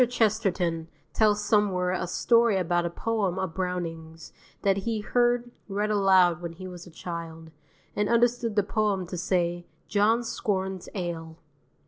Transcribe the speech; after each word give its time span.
Chesterton 0.09 0.87
tells 1.13 1.43
somewhere 1.45 1.91
a 1.91 2.07
story 2.07 2.57
about 2.57 2.87
a 2.87 2.89
poem 2.89 3.37
of 3.37 3.53
Browning's 3.53 4.33
that 4.63 4.77
he 4.77 5.01
heard 5.01 5.51
read 5.67 5.91
aloud 5.91 6.41
when 6.41 6.53
he 6.53 6.67
was 6.67 6.87
a 6.87 6.89
child, 6.89 7.51
and 7.95 8.09
understood 8.09 8.55
the 8.55 8.63
poem 8.63 9.05
to 9.05 9.15
say 9.15 9.67
"John 9.87 10.23
scorns 10.23 10.89
ale." 10.95 11.37